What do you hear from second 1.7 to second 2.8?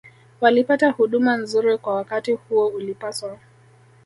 Kwa wakati huo